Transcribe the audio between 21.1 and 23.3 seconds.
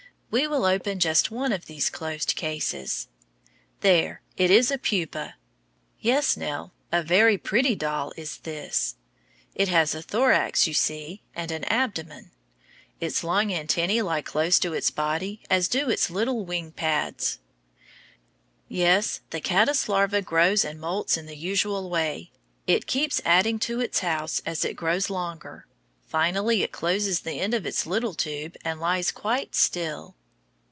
in the usual way. It keeps